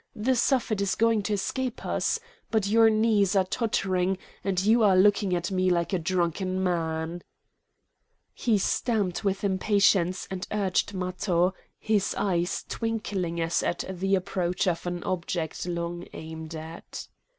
[0.15, 2.19] The Suffet is going to escape us!
[2.49, 7.21] But your knees are tottering, and you are looking at me like a drunken man!"
[8.33, 14.87] He stamped with impatience and urged Matho, his eyes twinkling as at the approach of
[14.87, 17.07] an object long aimed at.